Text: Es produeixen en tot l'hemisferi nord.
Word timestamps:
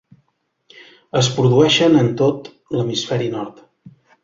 Es 1.21 1.29
produeixen 1.35 1.99
en 2.01 2.11
tot 2.23 2.51
l'hemisferi 2.79 3.31
nord. 3.39 3.63